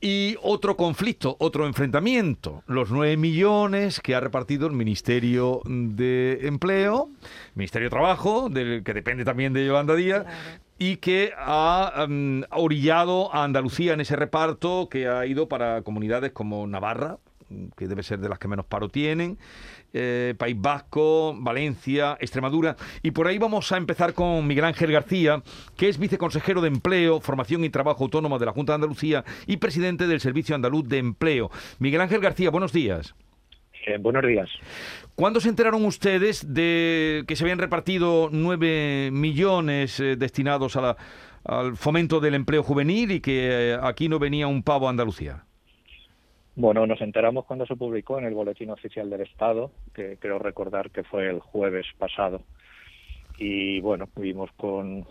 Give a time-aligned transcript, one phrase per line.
[0.00, 7.10] Y otro conflicto, otro enfrentamiento, los nueve millones que ha repartido el Ministerio de Empleo,
[7.54, 10.26] Ministerio de Trabajo, del que depende también de Yolanda Díaz,
[10.78, 16.32] y que ha um, orillado a Andalucía en ese reparto que ha ido para comunidades
[16.32, 17.18] como Navarra,
[17.76, 19.38] que debe ser de las que menos paro tienen,
[19.92, 22.76] eh, País Vasco, Valencia, Extremadura.
[23.02, 25.42] Y por ahí vamos a empezar con Miguel Ángel García,
[25.76, 29.56] que es viceconsejero de Empleo, Formación y Trabajo Autónomo de la Junta de Andalucía y
[29.56, 31.50] presidente del Servicio Andaluz de Empleo.
[31.78, 33.14] Miguel Ángel García, buenos días.
[33.86, 34.50] Eh, buenos días.
[35.14, 42.20] ¿Cuándo se enteraron ustedes de que se habían repartido nueve millones eh, destinados al fomento
[42.20, 45.44] del empleo juvenil y que aquí no venía un pavo a Andalucía?
[46.60, 50.90] Bueno, nos enteramos cuando se publicó en el Boletín Oficial del Estado, que creo recordar
[50.90, 52.42] que fue el jueves pasado.
[53.38, 55.06] Y bueno, vimos con,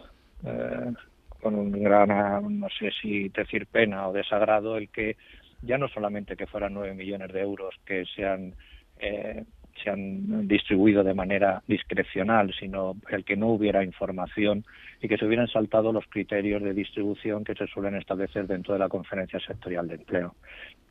[0.45, 0.93] eh,
[1.41, 5.17] con un gran, no sé si decir pena o desagrado, el que
[5.63, 8.53] ya no solamente que fueran nueve millones de euros que se han
[8.99, 9.43] eh,
[9.83, 14.63] se han distribuido de manera discrecional, sino el que no hubiera información
[15.01, 18.79] y que se hubieran saltado los criterios de distribución que se suelen establecer dentro de
[18.79, 20.35] la Conferencia Sectorial de Empleo.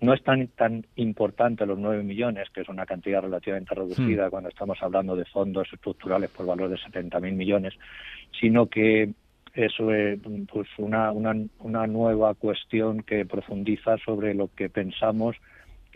[0.01, 4.31] No es tan, tan importante los nueve millones, que es una cantidad relativamente reducida hmm.
[4.31, 7.75] cuando estamos hablando de fondos estructurales por valor de 70.000 millones,
[8.41, 9.11] sino que
[9.55, 10.21] eso es
[10.53, 15.37] pues una, una, una nueva cuestión que profundiza sobre lo que pensamos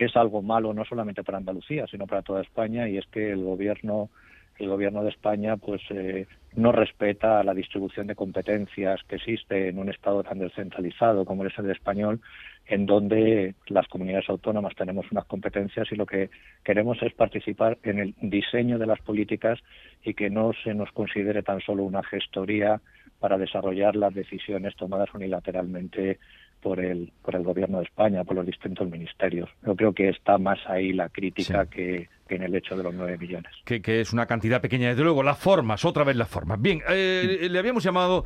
[0.04, 3.42] es algo malo no solamente para Andalucía, sino para toda España, y es que el
[3.42, 4.10] gobierno
[4.58, 9.78] el gobierno de España pues eh, no respeta la distribución de competencias que existe en
[9.78, 12.20] un estado tan descentralizado como es el español
[12.66, 16.30] en donde las comunidades autónomas tenemos unas competencias y lo que
[16.62, 19.58] queremos es participar en el diseño de las políticas
[20.04, 22.80] y que no se nos considere tan solo una gestoría
[23.18, 26.18] para desarrollar las decisiones tomadas unilateralmente
[26.62, 29.50] por el, por el gobierno de España, por los distintos ministerios.
[29.66, 33.18] Yo creo que está más ahí la crítica que, en el hecho de los nueve
[33.18, 33.52] millones.
[33.64, 35.22] Que, que, es una cantidad pequeña, desde luego.
[35.22, 36.60] Las formas, otra vez las formas.
[36.60, 38.24] Bien, eh, le habíamos llamado,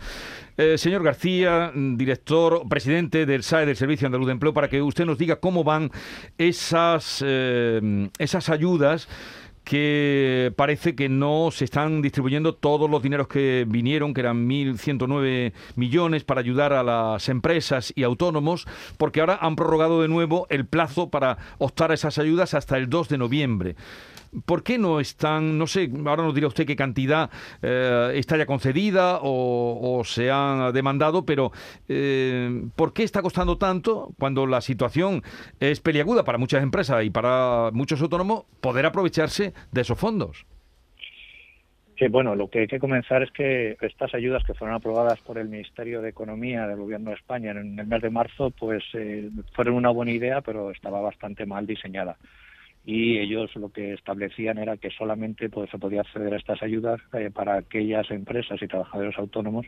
[0.56, 5.06] eh, señor García, director, presidente del SAE, del Servicio Andaluz de Empleo, para que usted
[5.06, 5.90] nos diga cómo van
[6.38, 9.08] esas, eh, esas ayudas
[9.66, 15.52] que parece que no se están distribuyendo todos los dineros que vinieron, que eran 1.109
[15.74, 18.64] millones para ayudar a las empresas y autónomos,
[18.96, 22.88] porque ahora han prorrogado de nuevo el plazo para optar a esas ayudas hasta el
[22.88, 23.76] 2 de noviembre.
[24.44, 27.30] ¿Por qué no están, no sé, ahora nos dirá usted qué cantidad
[27.62, 31.52] eh, está ya concedida o, se ha demandado, pero
[31.88, 35.22] eh, ¿por qué está costando tanto cuando la situación
[35.60, 40.46] es peliaguda para muchas empresas y para muchos autónomos poder aprovecharse de esos fondos?
[41.98, 45.38] Sí, bueno, lo que hay que comenzar es que estas ayudas que fueron aprobadas por
[45.38, 49.30] el Ministerio de Economía del Gobierno de España en el mes de marzo, pues eh,
[49.54, 52.18] fueron una buena idea, pero estaba bastante mal diseñada
[52.86, 57.00] y ellos lo que establecían era que solamente pues, se podía acceder a estas ayudas
[57.14, 59.66] eh, para aquellas empresas y trabajadores autónomos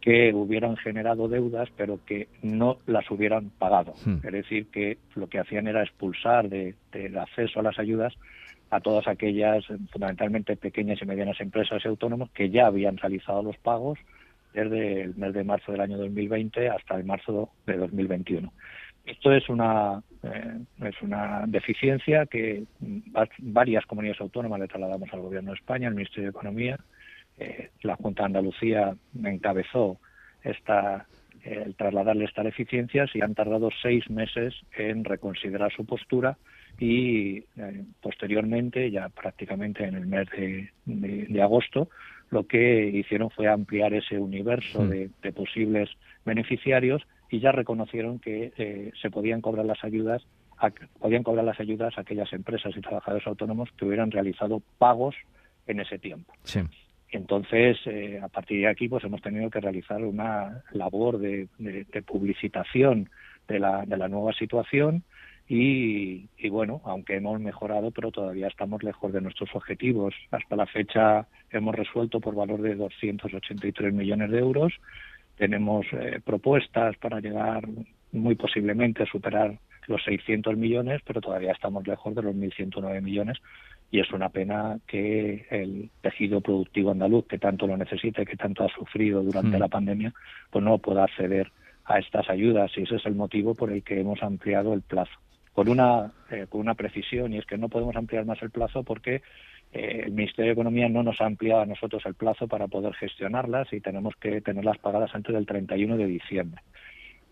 [0.00, 3.94] que hubieran generado deudas pero que no las hubieran pagado.
[4.04, 4.16] Hmm.
[4.24, 6.74] Es decir, que lo que hacían era expulsar del
[7.16, 8.12] acceso a las ayudas
[8.70, 13.56] a todas aquellas, fundamentalmente pequeñas y medianas empresas y autónomos que ya habían realizado los
[13.56, 13.98] pagos
[14.52, 18.52] desde el mes de marzo del año 2020 hasta el marzo de 2021.
[19.08, 22.64] Esto es una, eh, es una deficiencia que
[23.38, 26.78] varias comunidades autónomas le trasladamos al Gobierno de España, al Ministerio de Economía.
[27.38, 29.98] Eh, la Junta de Andalucía encabezó
[30.42, 31.06] esta,
[31.42, 36.36] el trasladarle estas deficiencias y han tardado seis meses en reconsiderar su postura
[36.78, 40.28] y eh, posteriormente, ya prácticamente en el mes
[40.84, 41.88] de, agosto,
[42.30, 44.90] lo que hicieron fue ampliar ese universo hmm.
[45.22, 45.88] de posibles
[46.26, 50.26] beneficiarios y ya reconocieron que eh, se podían cobrar las ayudas
[50.98, 55.14] podían cobrar las ayudas a aquellas empresas y trabajadores autónomos que hubieran realizado pagos
[55.66, 56.32] en ese tiempo.
[56.42, 56.60] Sí.
[57.10, 61.48] Entonces, eh, a partir de aquí, pues hemos tenido que realizar una labor de,
[62.06, 63.08] publicitación
[63.46, 65.04] de la, de la nueva situación
[65.48, 70.14] y, y, bueno, aunque hemos mejorado, pero todavía estamos lejos de nuestros objetivos.
[70.30, 74.74] Hasta la fecha hemos resuelto por valor de 283 millones de euros
[75.38, 77.66] tenemos eh, propuestas para llegar
[78.12, 83.38] muy posiblemente a superar los 600 millones, pero todavía estamos lejos de los 1.109 millones
[83.90, 88.36] y es una pena que el tejido productivo andaluz, que tanto lo necesita y que
[88.36, 89.60] tanto ha sufrido durante mm.
[89.60, 90.12] la pandemia,
[90.50, 91.50] pues no pueda acceder
[91.86, 95.12] a estas ayudas y ese es el motivo por el que hemos ampliado el plazo.
[95.54, 98.84] Con una, eh, con una precisión y es que no podemos ampliar más el plazo
[98.84, 99.22] porque
[99.72, 102.94] eh, el Ministerio de Economía no nos ha ampliado a nosotros el plazo para poder
[102.94, 106.62] gestionarlas y tenemos que tenerlas pagadas antes del 31 de diciembre.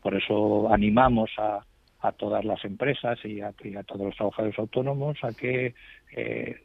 [0.02, 1.64] Por eso animamos a,
[2.00, 5.74] a todas las empresas y a, todos los trabajadores autónomos a que
[6.14, 6.62] eh,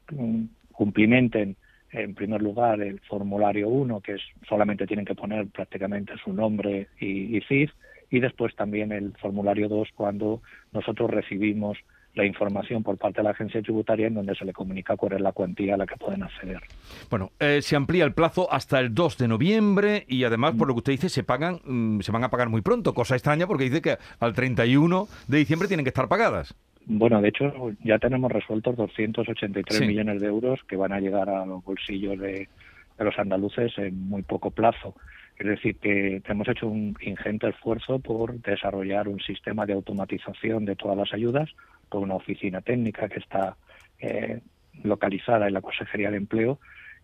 [0.72, 1.56] cumplimenten
[1.92, 6.88] en primer lugar el formulario 1, que es solamente tienen que poner prácticamente su nombre
[7.00, 7.72] y, y CIF,
[8.10, 10.42] y después también el formulario 2 cuando
[10.72, 11.78] nosotros recibimos
[12.14, 15.22] la información por parte de la agencia tributaria en donde se le comunica cuál es
[15.22, 16.62] la cuantía a la que pueden acceder.
[17.10, 20.74] Bueno, eh, se amplía el plazo hasta el 2 de noviembre y además, por lo
[20.74, 23.66] que usted dice, se pagan, mm, se van a pagar muy pronto, cosa extraña porque
[23.66, 26.56] dice que al 31 de diciembre tienen que estar pagadas.
[26.86, 27.54] Bueno, de hecho,
[27.84, 32.50] ya tenemos resueltos 283 millones de euros que van a llegar a los bolsillos de,
[32.98, 34.96] de los andaluces en muy poco plazo.
[35.38, 40.76] Es decir, que hemos hecho un ingente esfuerzo por desarrollar un sistema de automatización de
[40.76, 41.50] todas las ayudas
[41.92, 43.58] con una oficina técnica que está
[44.00, 44.40] eh,
[44.82, 46.58] localizada en la Consejería de Empleo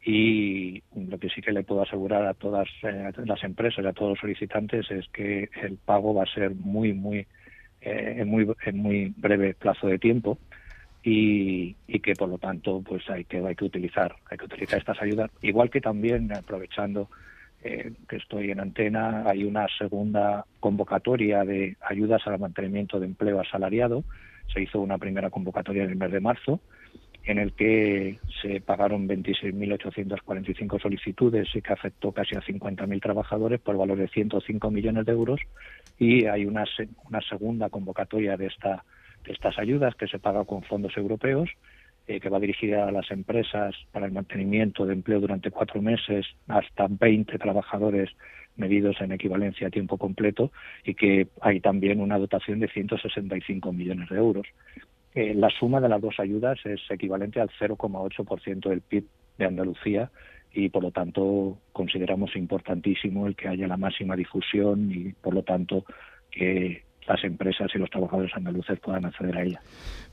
[0.06, 3.92] y lo que sí que le puedo asegurar a todas eh, las empresas y a
[3.92, 7.28] todos los solicitantes es que el pago va a ser muy, muy,
[7.82, 10.38] eh, en muy, en muy breve plazo de tiempo
[11.04, 14.80] y, y, que por lo tanto pues hay que hay que utilizar hay que utilizar
[14.80, 15.30] estas ayudas.
[15.42, 17.10] Igual que también aprovechando
[17.62, 24.06] que estoy en antena hay una segunda convocatoria de ayudas al mantenimiento de empleo asalariado
[24.54, 26.60] se hizo una primera convocatoria en el mes de marzo
[27.28, 33.76] en el que se pagaron 26.845 solicitudes y que afectó casi a 50.000 trabajadores por
[33.76, 35.42] valor de 105 millones de euros.
[36.00, 36.64] Y hay una,
[37.10, 38.86] una segunda convocatoria de, esta,
[39.26, 41.50] de estas ayudas que se paga con fondos europeos
[42.08, 46.26] eh, que va dirigida a las empresas para el mantenimiento de empleo durante cuatro meses
[46.48, 48.10] hasta 20 trabajadores
[48.56, 50.52] medidos en equivalencia a tiempo completo
[50.84, 54.48] y que hay también una dotación de 165 millones de euros.
[55.16, 59.06] Eh, la suma de las dos ayudas es equivalente al 0,8% del PIB
[59.38, 60.10] de Andalucía
[60.54, 65.44] y por lo tanto consideramos importantísimo el que haya la máxima difusión y por lo
[65.44, 65.86] tanto
[66.32, 69.62] que las empresas y los trabajadores andaluces puedan acceder a ella.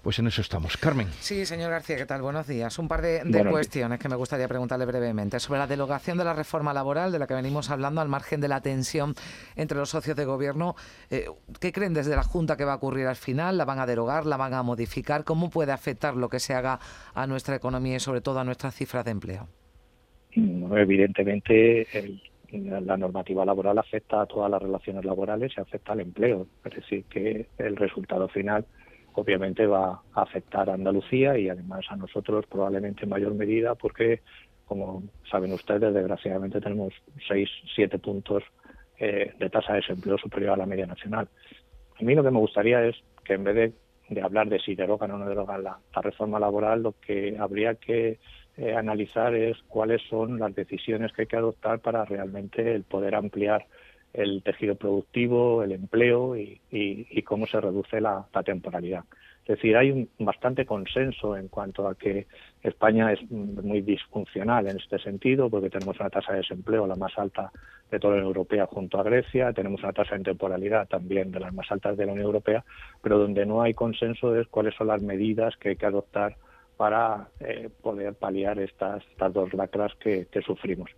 [0.03, 0.77] Pues en eso estamos.
[0.77, 1.09] Carmen.
[1.21, 2.23] Sí, señor García, ¿qué tal?
[2.23, 2.79] Buenos días.
[2.79, 5.41] Un par de, cuestiones que me gustaría preguntarle brevemente.
[5.41, 8.49] Sobre la derogación de la reforma laboral de la que venimos hablando al margen de
[8.49, 9.15] la tensión
[9.57, 10.77] entre los socios de gobierno.
[11.11, 11.27] Eh,
[11.61, 13.59] ¿Qué creen desde la Junta que va a ocurrir al final?
[13.59, 14.27] ¿La van a derogar?
[14.27, 15.25] ¿La van a modificar?
[15.25, 16.79] ¿Cómo puede afectar lo que se haga
[17.15, 19.49] a nuestra economía y sobre todo a nuestras cifras de empleo?
[20.37, 22.21] evidentemente, el
[22.59, 26.47] la normativa laboral afecta a todas las relaciones laborales y afecta al empleo.
[26.65, 28.65] Es decir, que el resultado final
[29.15, 34.21] obviamente va a afectar a Andalucía y además a nosotros probablemente en mayor medida porque,
[34.67, 36.93] como saben ustedes, desgraciadamente tenemos
[37.27, 38.43] seis, siete puntos
[38.99, 41.29] eh, de tasa de desempleo superior a la media nacional.
[41.99, 43.73] A mí lo que me gustaría es que en vez de,
[44.23, 48.19] hablar de si derogan o no derogan la reforma laboral, lo que habría que
[48.57, 53.17] eh, analizar es cuáles son las decisiones que hay que adoptar para realmente el poder
[53.17, 53.67] ampliar
[54.13, 56.61] el tejido productivo, el empleo y,
[57.25, 59.03] cómo se reduce la, temporalidad.
[59.45, 62.27] Es decir, hay un bastante consenso en cuanto a que
[62.63, 67.13] España es muy disfuncional en este sentido, porque tenemos una tasa de desempleo la más
[67.19, 67.53] alta
[67.91, 71.41] de toda la Unión Europea junto a Grecia, tenemos una tasa de temporalidad también de
[71.41, 72.65] las más altas de la Unión Europea,
[73.03, 76.37] pero donde no hay consenso es cuáles son las medidas que hay que adoptar
[76.77, 80.91] para eh, poder paliar estas, estas dos lacras que, sufrimos.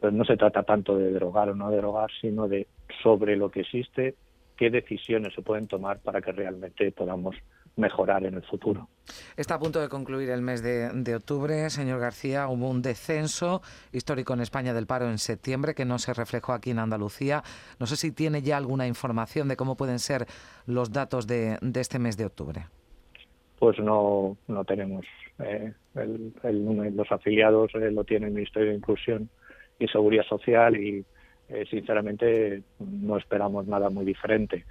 [0.00, 2.66] Pues no se trata tanto de derogar o no derogar, sino de
[3.02, 4.14] sobre lo que existe,
[4.56, 7.36] qué decisiones se pueden tomar para que realmente podamos
[7.76, 8.88] mejorar en el futuro.
[9.36, 11.70] Está a punto de concluir el mes de, de, octubre.
[11.70, 16.14] Señor García, hubo un descenso histórico en España del paro en septiembre que no se
[16.14, 17.42] reflejó aquí en Andalucía.
[17.80, 20.26] No sé si tiene ya alguna información de cómo pueden ser
[20.66, 22.66] los datos de, de este mes de octubre
[23.62, 25.06] pues no, no tenemos
[25.38, 26.32] eh, el,
[26.96, 29.28] los afiliados eh, lo tiene el Ministerio de Inclusión
[29.78, 31.04] y Seguridad Social y
[31.48, 34.64] eh, sinceramente no esperamos nada muy diferente.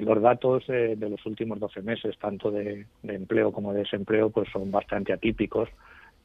[0.00, 4.70] Los datos de los últimos 12 meses, tanto de, empleo como de desempleo, pues son
[4.70, 5.68] bastante atípicos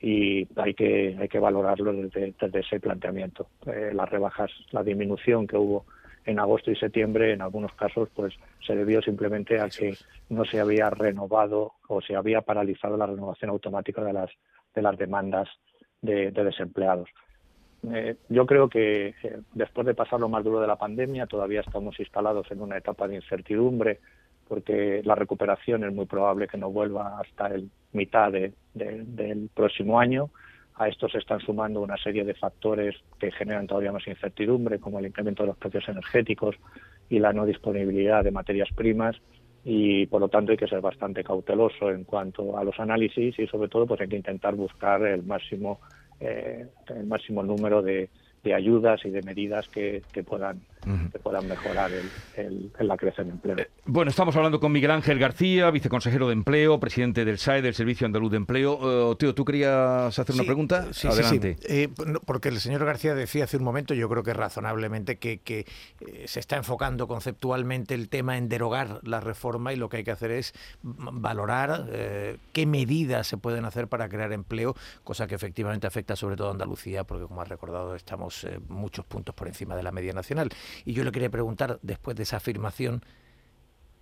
[0.01, 3.47] y hay que hay que valorarlo desde, ese planteamiento.
[3.65, 5.85] las rebajas, la disminución que hubo
[6.25, 9.95] en agosto y septiembre, en algunos casos, pues se debió simplemente a que
[10.29, 14.29] no se había renovado o se había paralizado la renovación automática de las
[14.75, 15.49] de las demandas
[16.01, 17.09] de, desempleados.
[17.91, 21.61] Eh, yo creo que eh, después de pasar lo más duro de la pandemia, todavía
[21.61, 23.99] estamos instalados en una etapa de incertidumbre,
[24.47, 30.29] porque la recuperación es muy probable que no vuelva hasta el mitad del próximo año.
[30.75, 34.99] A esto se están sumando una serie de factores que generan todavía más incertidumbre, como
[34.99, 36.55] el incremento de los precios energéticos
[37.09, 39.15] y la no disponibilidad de materias primas
[39.63, 43.47] y por lo tanto hay que ser bastante cauteloso en cuanto a los análisis y
[43.47, 45.79] sobre todo pues hay que intentar buscar el máximo
[46.19, 48.09] eh, el máximo número de,
[48.43, 50.61] de ayudas y de medidas que, puedan
[51.11, 51.91] que puedan mejorar
[52.35, 53.57] el, la creación de empleo.
[53.57, 57.73] Eh, bueno, estamos hablando con Miguel Ángel García, viceconsejero de Empleo, presidente del SAE, del
[57.73, 59.09] Servicio Andaluz de Empleo.
[59.09, 60.87] Uh, Teo, ¿tú querías hacer una pregunta?
[60.93, 61.57] Sí, Adelante.
[61.59, 61.89] Sí, eh,
[62.25, 65.65] porque el señor García decía hace un momento, yo creo que razonablemente, que, que
[66.25, 70.11] se está enfocando conceptualmente el tema en derogar la reforma y lo que hay que
[70.11, 71.85] hacer es valorar
[72.53, 76.51] qué medidas se pueden hacer para crear empleo, cosa que efectivamente afecta sobre todo a
[76.51, 80.49] Andalucía, porque como has recordado estamos eh, muchos puntos por encima de la media nacional.
[80.85, 83.01] Y yo le quería preguntar, después de esa afirmación,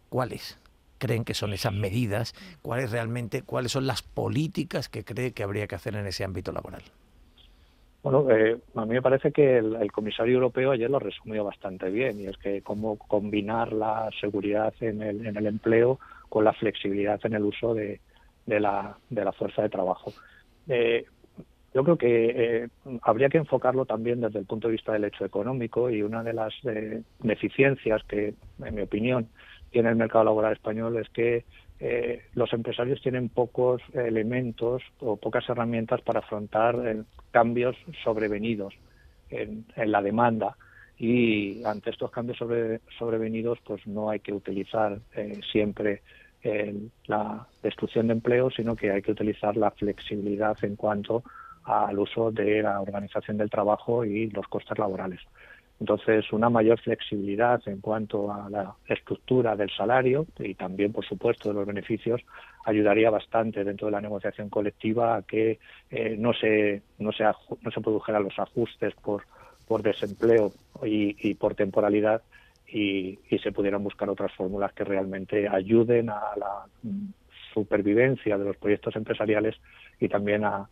[0.10, 0.60] ¿cuáles
[0.98, 2.34] creen que son esas medidas?
[2.62, 6.52] ¿Cuáles realmente, cuáles son las políticas que cree que habría que hacer en ese ámbito
[6.52, 6.82] laboral?
[8.04, 12.22] Bueno, eh, a mí me parece que el, comisario europeo ayer lo resumió bastante bien,
[12.22, 17.20] y es que cómo combinar la seguridad en el, en el empleo con la flexibilidad
[17.26, 18.00] en el uso de,
[18.46, 20.14] de, la, de la fuerza de trabajo.
[20.68, 21.06] Eh,
[21.78, 22.70] yo creo que eh,
[23.04, 26.34] habría que enfocarlo también desde el punto de vista del hecho económico y una de
[26.34, 29.28] las eh, deficiencias que, en mi opinión,
[29.70, 31.46] tiene el mercado laboral español es que
[31.80, 38.74] eh, los empresarios tienen pocos elementos o pocas herramientas para afrontar cambios sobrevenidos
[39.30, 40.58] en, la demanda.
[40.98, 44.98] Y ante estos cambios sobre, sobrevenidos pues no hay que utilizar
[45.52, 46.02] siempre
[47.06, 51.24] la destrucción de empleo sino que hay que utilizar la flexibilidad en cuanto
[51.68, 55.20] al uso de la organización del trabajo y los costes laborales.
[55.80, 61.50] Entonces, una mayor flexibilidad en cuanto a la estructura del salario y también, por supuesto,
[61.50, 62.22] de los beneficios
[62.66, 65.60] ayudaría bastante dentro de la negociación colectiva a que
[65.92, 69.24] eh, no se no se no se produjeran los ajustes por
[69.68, 72.22] por desempleo y, por temporalidad
[72.66, 77.08] y, y, se pudieran buscar otras fórmulas que realmente ayuden a la mm,
[77.54, 79.56] supervivencia de los proyectos empresariales
[80.00, 80.70] y también a,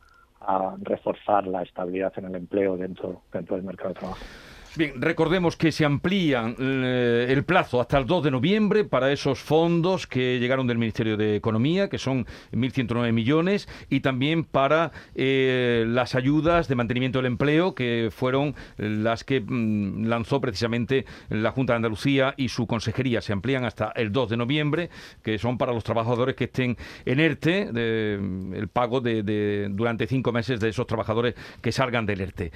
[0.48, 4.30] a reforzar la estabilidad en el empleo dentro, dentro del mercado de trabajo.
[4.78, 9.40] Bien, recordemos que se amplía eh, el plazo hasta el 2 de noviembre para esos
[9.40, 15.86] fondos que llegaron del Ministerio de Economía, que son 1.109 millones, y también para eh,
[15.88, 21.72] las ayudas de mantenimiento del empleo, que fueron las que mm, lanzó precisamente la Junta
[21.74, 23.22] de Andalucía y su consejería.
[23.22, 24.90] Se amplían hasta el 2 de noviembre,
[25.24, 30.60] que son para los trabajadores que estén en ERTE, el pago de, durante cinco meses
[30.60, 32.52] de esos trabajadores que salgan del ERTE.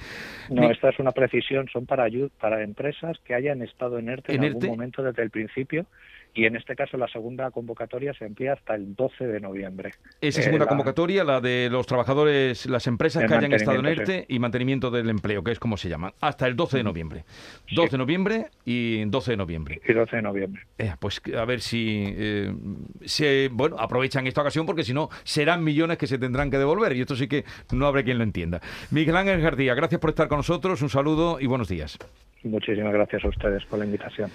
[0.50, 2.09] No, esta es una precisión, son para
[2.40, 5.86] para empresas que hayan estado en ERTE en, algún momento desde el principio
[6.34, 9.90] y en este caso la segunda convocatoria se emplea hasta el 12 de noviembre.
[10.20, 14.26] Esa segunda eh, convocatoria, la de los trabajadores, las empresas que hayan estado en ERTE
[14.28, 17.24] y mantenimiento del empleo, que es como se llama, hasta el 12 de noviembre.
[17.72, 19.80] 12 de noviembre y 12 de noviembre.
[19.86, 20.62] Y 12 de noviembre.
[20.78, 22.52] Eh, pues a ver si eh,
[23.04, 26.94] se, bueno, aprovechan esta ocasión porque si no serán millones que se tendrán que devolver
[26.96, 28.60] y esto sí que no habrá quien lo entienda.
[28.90, 31.98] Miguel Ángel García, gracias por estar con nosotros, un saludo y buenos días.
[32.42, 34.30] Muchísimas gracias a ustedes por la invitación.